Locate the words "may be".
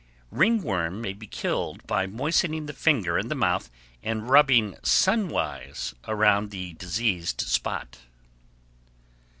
0.99-1.27